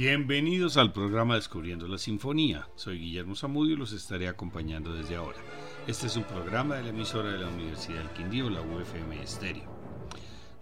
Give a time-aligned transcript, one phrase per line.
[0.00, 2.68] Bienvenidos al programa Descubriendo la Sinfonía.
[2.76, 5.40] Soy Guillermo Zamudio y los estaré acompañando desde ahora.
[5.88, 9.64] Este es un programa de la emisora de la Universidad del Quindío, la UFM Estéreo.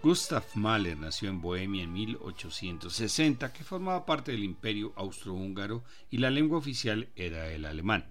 [0.03, 6.30] Gustav Mahler nació en Bohemia en 1860, que formaba parte del Imperio Austrohúngaro y la
[6.30, 8.07] lengua oficial era el alemán.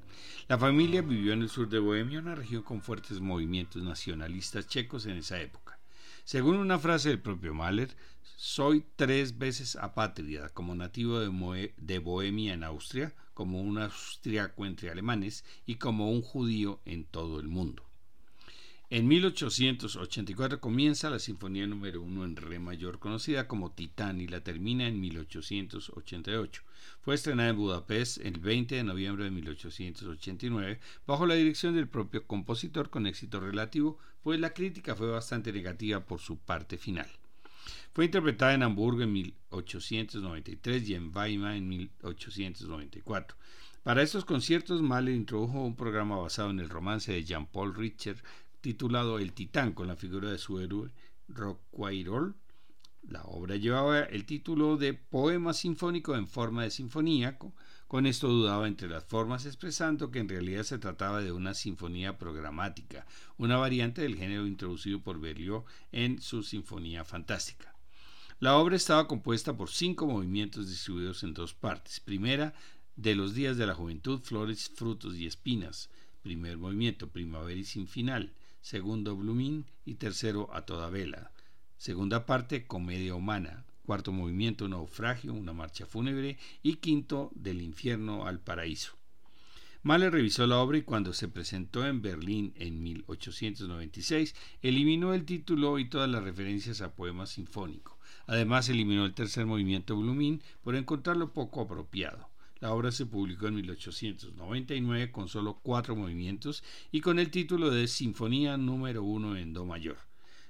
[0.47, 5.07] La familia vivió en el sur de Bohemia, una región con fuertes movimientos nacionalistas checos
[5.07, 5.74] en esa época.
[6.25, 7.95] Según una frase del propio Mahler,
[8.35, 15.45] soy tres veces apátrida, como nativo de, Bohemia en Austria, como un austriaco entre alemanes
[15.67, 17.83] y como un judío en todo el mundo.
[18.91, 24.43] En 1884 comienza la Sinfonía número 1 en Re mayor, conocida como Titán, y la
[24.43, 26.61] termina en 1888.
[27.01, 32.27] Fue estrenada en Budapest el 20 de noviembre de 1889 bajo la dirección del propio
[32.27, 37.09] compositor con éxito relativo, pues la crítica fue bastante negativa por su parte final.
[37.91, 43.35] Fue interpretada en Hamburgo en 1893 y en Weimar en 1894.
[43.85, 48.17] Para estos conciertos, Mahler introdujo un programa basado en el romance de Jean-Paul Richter
[48.65, 50.89] titulado El Titán, con la figura de su héroe
[51.27, 52.33] Rockwhirol.
[53.07, 57.37] La obra llevaba el título de Poema Sinfónico en forma de sinfonía.
[57.87, 62.17] Con esto dudaba entre las formas, expresando que en realidad se trataba de una sinfonía
[62.17, 63.05] programática,
[63.37, 67.75] una variante del género introducido por Berlioz en su Sinfonía Fantástica.
[68.39, 71.99] La obra estaba compuesta por cinco movimientos distribuidos en dos partes.
[71.99, 72.55] Primera,
[72.95, 75.91] de los días de la juventud, flores, frutos y espinas.
[76.23, 78.33] Primer movimiento, primavera y sin final
[78.65, 81.31] segundo Blumín y tercero A toda vela.
[81.77, 88.39] Segunda parte Comedia humana, cuarto movimiento Naufragio, una marcha fúnebre y quinto Del infierno al
[88.39, 88.97] paraíso.
[89.83, 95.77] Mahler revisó la obra y cuando se presentó en Berlín en 1896 eliminó el título
[95.77, 97.99] y todas las referencias a poema sinfónico.
[98.25, 102.31] Además eliminó el tercer movimiento Blumín por encontrarlo poco apropiado.
[102.65, 107.87] La obra se publicó en 1899 con solo cuatro movimientos y con el título de
[107.87, 109.97] Sinfonía número 1 en Do mayor.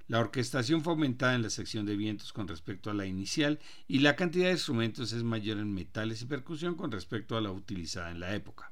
[0.08, 3.60] La orquestación fue aumentada en la sección de vientos con respecto a la inicial
[3.90, 7.52] y la cantidad de instrumentos es mayor en metales y percusión con respecto a la
[7.52, 8.72] utilizada en la época.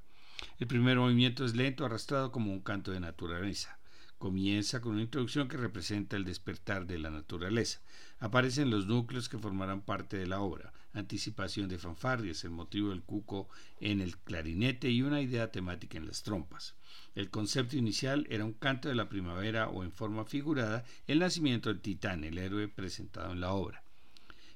[0.58, 3.78] El primer movimiento es lento, arrastrado como un canto de naturaleza.
[4.20, 7.82] Comienza con una introducción que representa el despertar de la naturaleza.
[8.20, 13.02] Aparecen los núcleos que formarán parte de la obra, anticipación de fanfarrias, el motivo del
[13.02, 13.50] cuco
[13.80, 16.76] en el clarinete y una idea temática en las trompas.
[17.16, 21.70] El concepto inicial era un canto de la primavera o en forma figurada el nacimiento
[21.70, 23.84] del titán, el héroe presentado en la obra.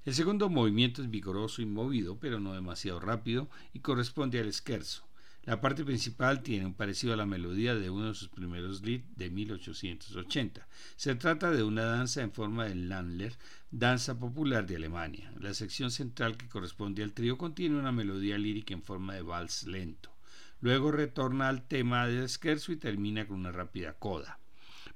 [0.05, 5.06] El segundo movimiento es vigoroso y movido, pero no demasiado rápido, y corresponde al esquerzo.
[5.47, 9.15] La parte principal tiene un parecido a la melodía de uno de sus primeros leads
[9.15, 10.67] de 1880.
[10.97, 13.33] Se trata de una danza en forma de Landler,
[13.71, 15.31] danza popular de Alemania.
[15.39, 19.65] La sección central que corresponde al trío contiene una melodía lírica en forma de vals
[19.65, 20.11] lento.
[20.59, 24.41] Luego retorna al tema de scherzo y termina con una rápida coda.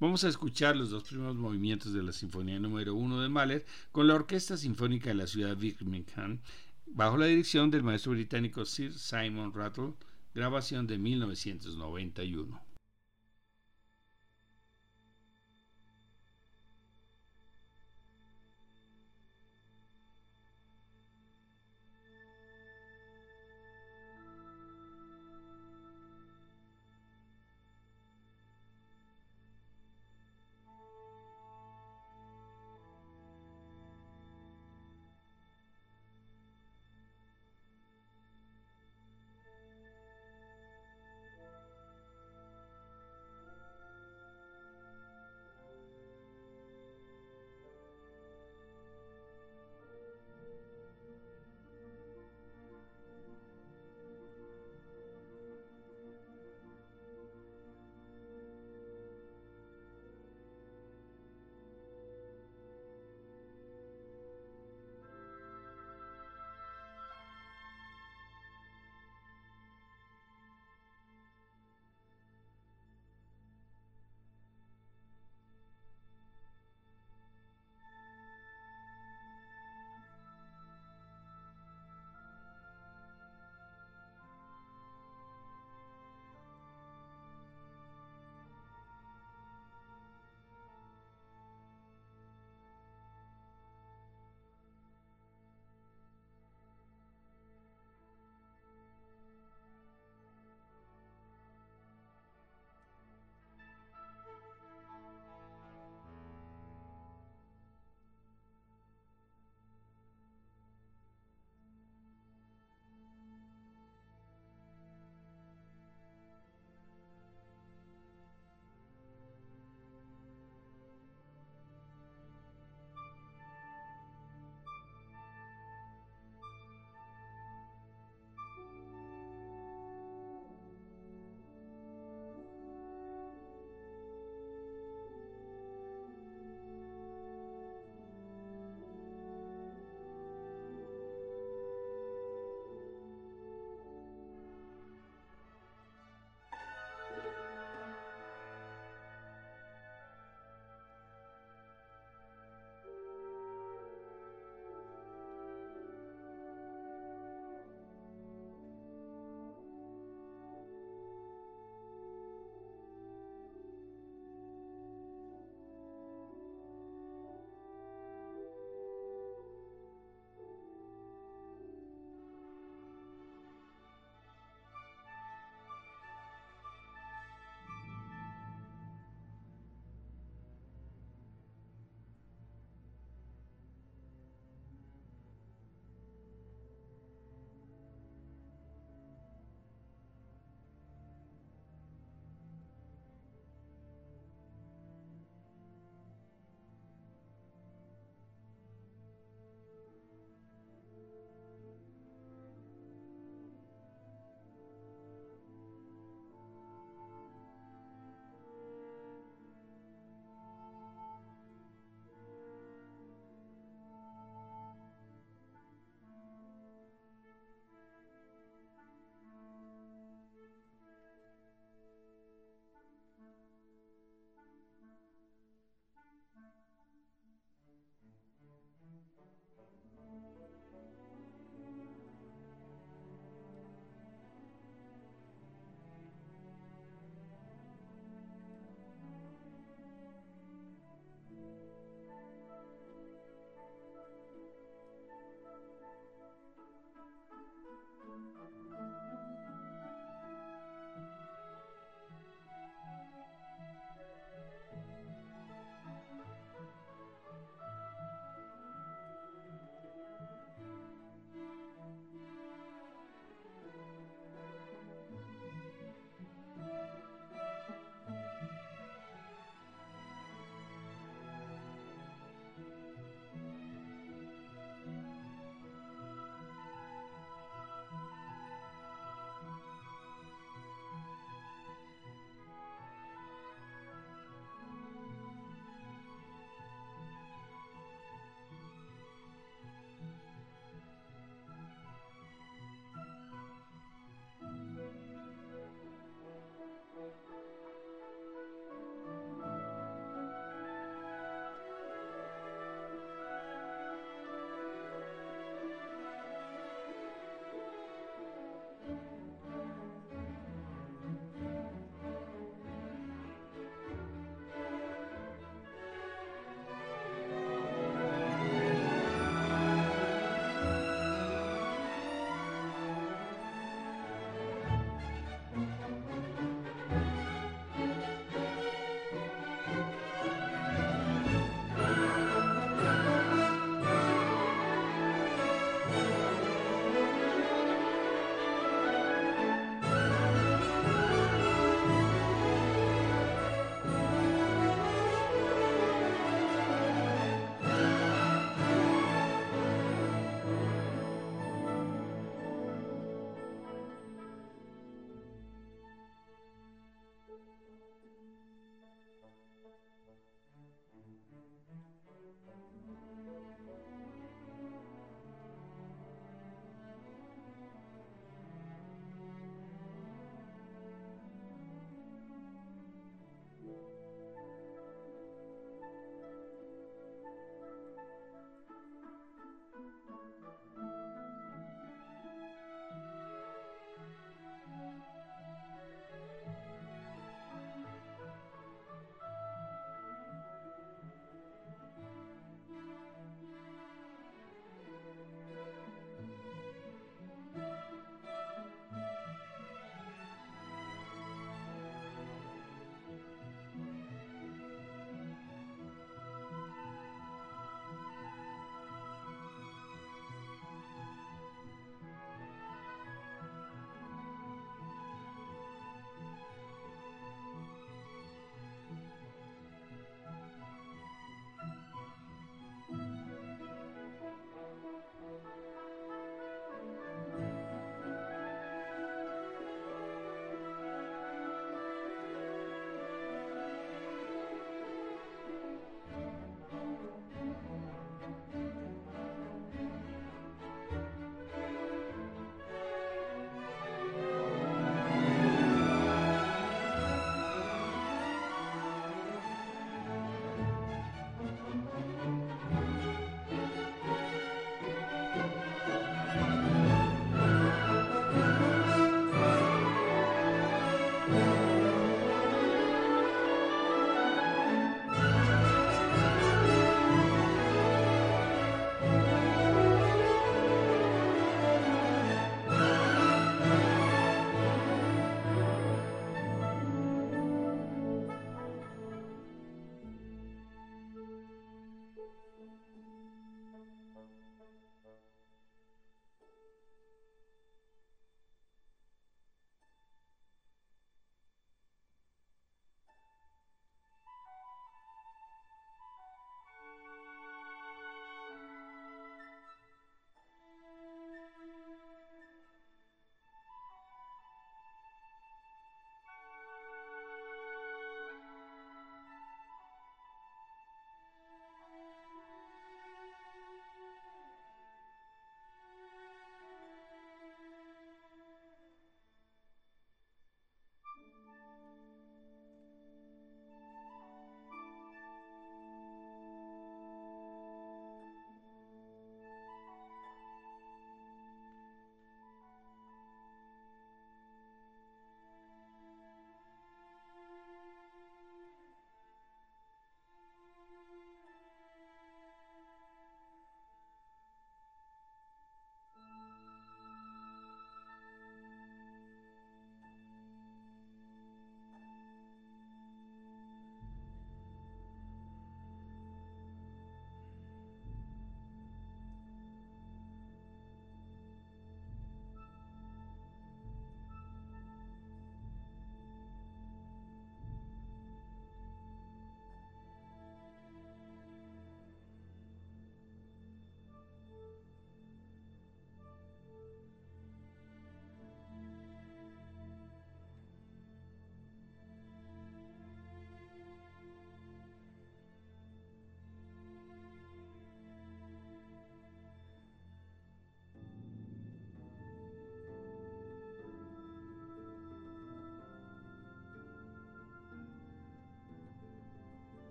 [0.00, 4.08] Vamos a escuchar los dos primeros movimientos de la Sinfonía número 1 de Mahler con
[4.08, 6.40] la Orquesta Sinfónica de la ciudad de Birmingham,
[6.86, 9.92] bajo la dirección del maestro británico Sir Simon Rattle,
[10.34, 12.67] grabación de 1991.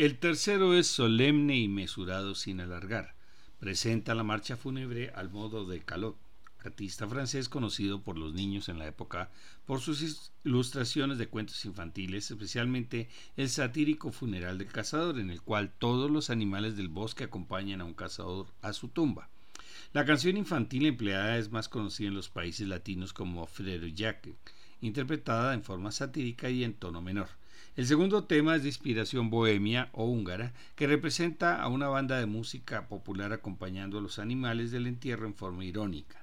[0.00, 3.14] El tercero es solemne y mesurado sin alargar.
[3.58, 6.16] Presenta la marcha fúnebre al modo de Calot,
[6.64, 9.30] artista francés conocido por los niños en la época
[9.66, 15.70] por sus ilustraciones de cuentos infantiles, especialmente el satírico funeral del cazador, en el cual
[15.78, 19.28] todos los animales del bosque acompañan a un cazador a su tumba.
[19.92, 23.46] La canción infantil empleada es más conocida en los países latinos como
[23.94, 24.30] Jack,
[24.80, 27.28] interpretada en forma satírica y en tono menor.
[27.80, 32.26] El segundo tema es de inspiración bohemia o húngara, que representa a una banda de
[32.26, 36.22] música popular acompañando a los animales del entierro en forma irónica.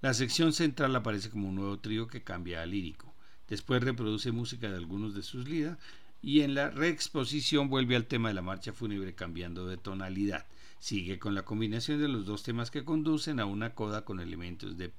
[0.00, 3.12] La sección central aparece como un nuevo trío que cambia a lírico.
[3.46, 5.76] Después reproduce música de algunos de sus líderes
[6.22, 10.46] y en la reexposición vuelve al tema de la marcha fúnebre cambiando de tonalidad.
[10.78, 14.78] Sigue con la combinación de los dos temas que conducen a una coda con elementos
[14.78, 14.92] del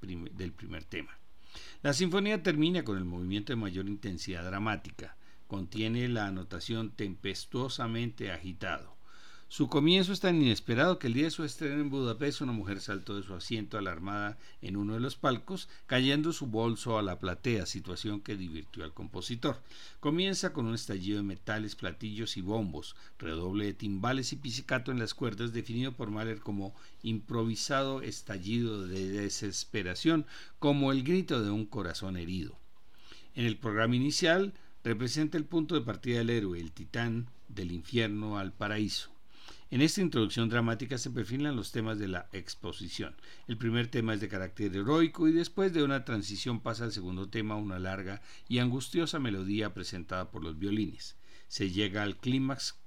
[0.51, 1.17] primer tema.
[1.81, 8.97] La sinfonía termina con el movimiento de mayor intensidad dramática contiene la anotación tempestuosamente agitado.
[9.49, 12.81] Su comienzo es tan inesperado que el día de su estreno en Budapest una mujer
[12.81, 17.17] saltó de su asiento alarmada en uno de los palcos, cayendo su bolso a la
[17.17, 19.63] platea, situación que divirtió al compositor.
[20.01, 24.99] Comienza con un estallido de metales, platillos y bombos, redoble de timbales y pizzicato en
[24.99, 30.25] las cuerdas, definido por Mahler como improvisado estallido de desesperación,
[30.59, 32.59] como el grito de un corazón herido.
[33.33, 34.53] En el programa inicial,
[34.87, 39.11] representa el punto de partida del héroe, el titán del infierno al paraíso.
[39.69, 43.13] En esta introducción dramática se perfilan los temas de la exposición.
[43.49, 47.27] El primer tema es de carácter heroico y después de una transición pasa al segundo
[47.27, 51.17] tema, una larga y angustiosa melodía presentada por los violines.
[51.49, 52.77] Se llega al clímax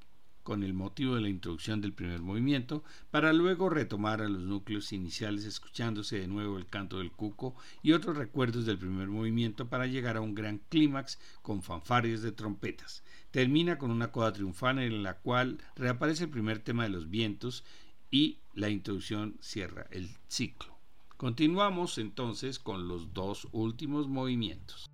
[0.43, 4.93] con el motivo de la introducción del primer movimiento, para luego retomar a los núcleos
[4.93, 9.87] iniciales escuchándose de nuevo el canto del cuco y otros recuerdos del primer movimiento para
[9.87, 13.03] llegar a un gran clímax con fanfarias de trompetas.
[13.31, 17.65] Termina con una coda triunfal en la cual reaparece el primer tema de los vientos
[18.11, 20.77] y la introducción cierra el ciclo.
[21.17, 24.91] Continuamos entonces con los dos últimos movimientos.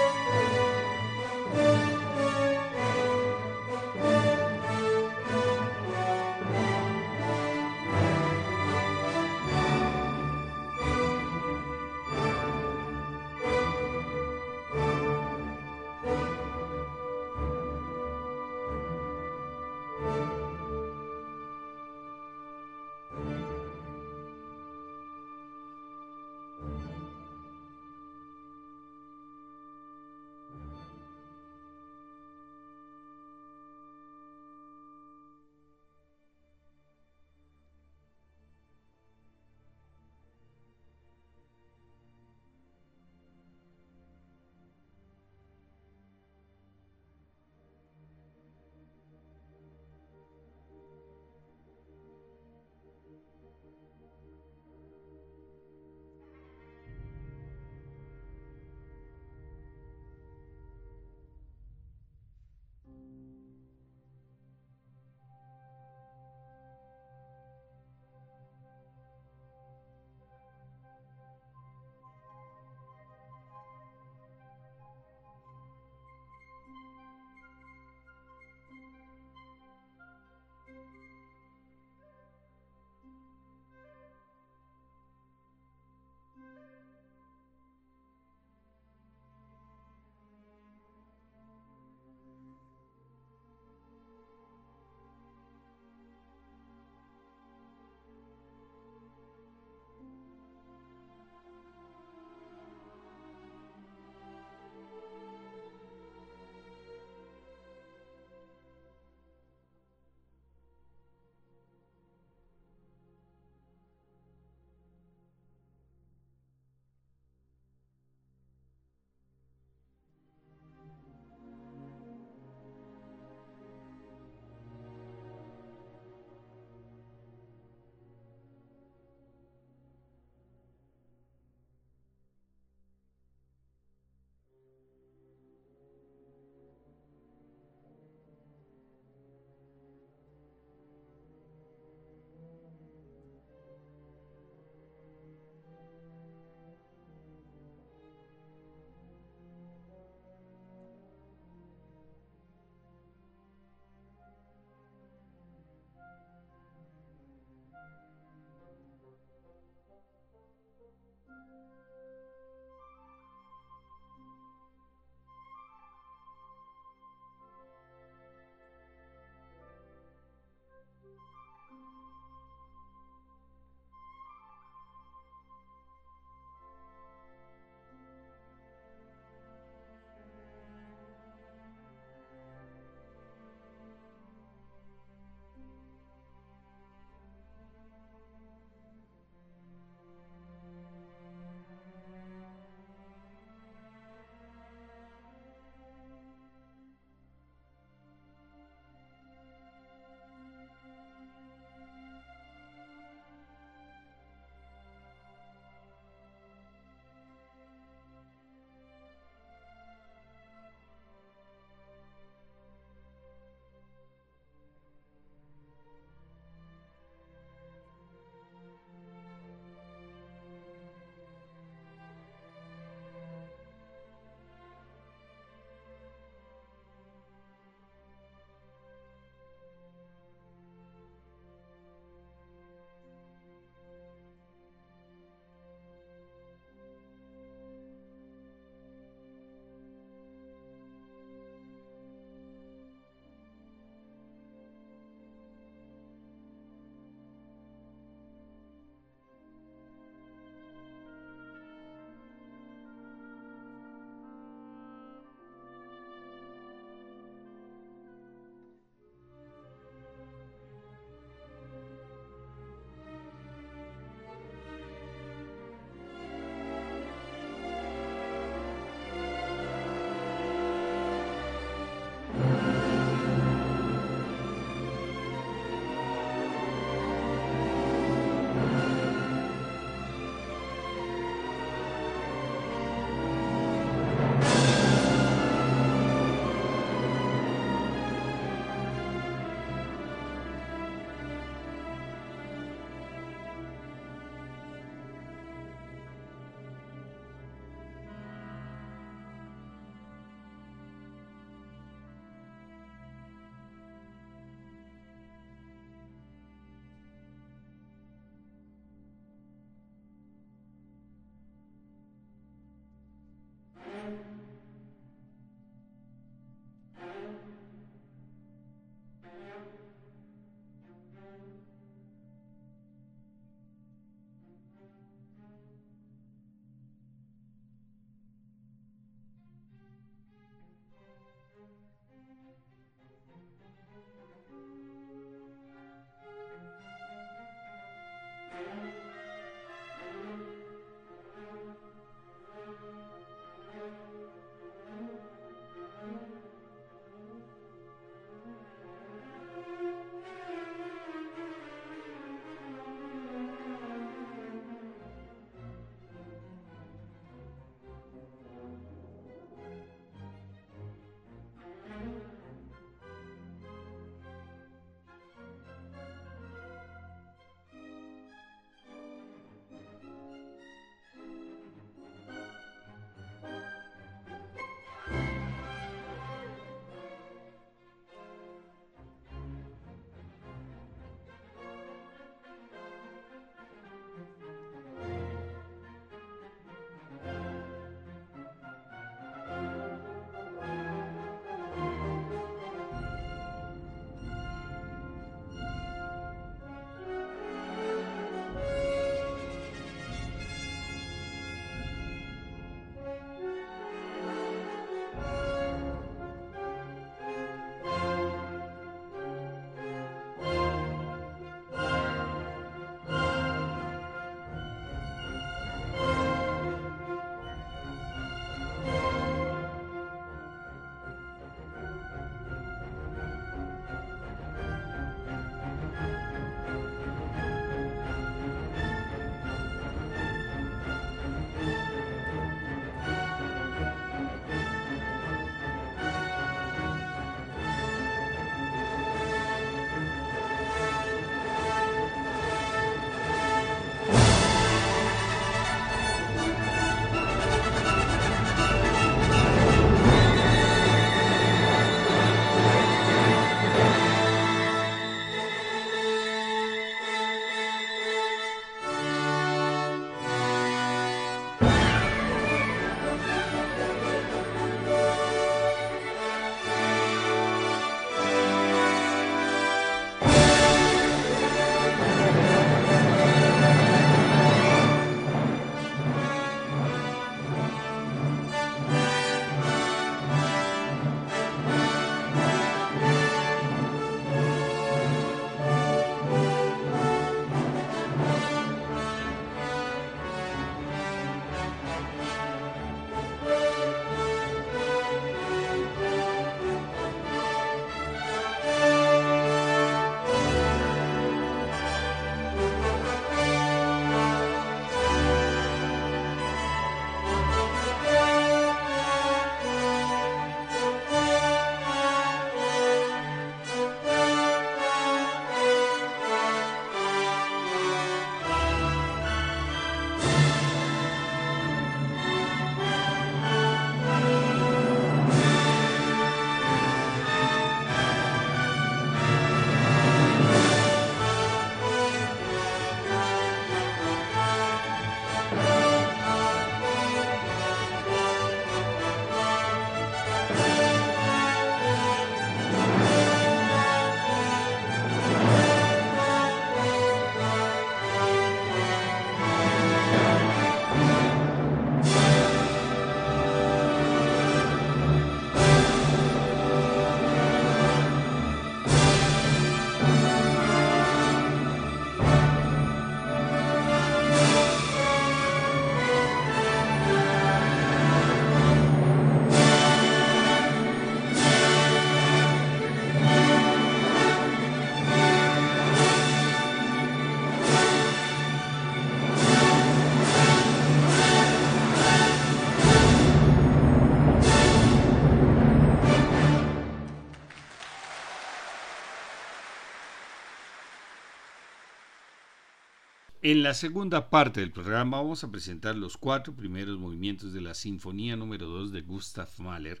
[593.50, 597.74] En la segunda parte del programa vamos a presentar los cuatro primeros movimientos de la
[597.74, 600.00] Sinfonía número 2 de Gustav Mahler,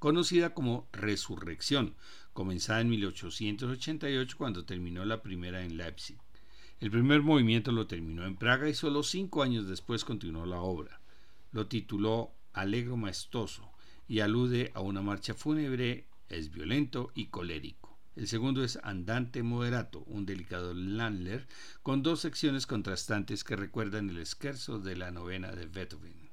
[0.00, 1.94] conocida como Resurrección,
[2.32, 6.18] comenzada en 1888 cuando terminó la primera en Leipzig.
[6.80, 11.00] El primer movimiento lo terminó en Praga y solo cinco años después continuó la obra.
[11.52, 13.70] Lo tituló Alegro Maestoso
[14.08, 17.87] y alude a una marcha fúnebre, es violento y colérico.
[18.18, 21.46] El segundo es Andante Moderato, un delicado Landler
[21.84, 26.28] con dos secciones contrastantes que recuerdan el esquerzo de la novena de Beethoven.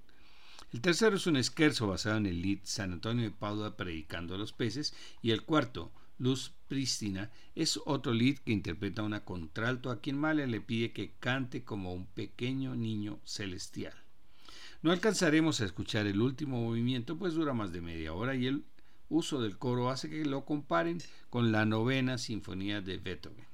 [0.74, 4.40] El tercero es un esquerzo basado en el lead San Antonio de Padua predicando a
[4.40, 10.02] los peces y el cuarto, Luz Prístina, es otro lead que interpreta una contralto a
[10.02, 13.94] quien Mahler le pide que cante como un pequeño niño celestial.
[14.82, 18.64] No alcanzaremos a escuchar el último movimiento, pues dura más de media hora y el
[19.10, 21.00] uso del coro hace que lo comparen
[21.30, 23.46] con la novena sinfonía de Beethoven.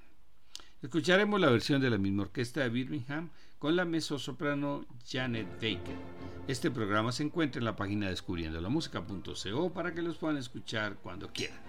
[0.81, 3.29] Escucharemos la versión de la misma orquesta de Birmingham
[3.59, 5.95] con la mezzosoprano Janet Baker.
[6.47, 10.95] Este programa se encuentra en la página descubriendo la música.co para que los puedan escuchar
[10.95, 11.59] cuando quieran.